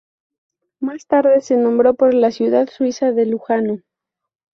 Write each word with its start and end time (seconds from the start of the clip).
Más 0.79 1.05
tarde 1.05 1.41
se 1.41 1.57
nombró 1.57 1.93
por 1.93 2.15
la 2.15 2.31
ciudad 2.31 2.67
suiza 2.69 3.11
de 3.11 3.27
Lugano. 3.27 3.83